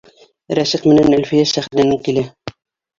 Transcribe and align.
Рәсих 0.59 0.87
менән 0.93 1.17
Әлфиә 1.19 1.47
сәхнәнән 1.55 2.05
килә. 2.11 2.29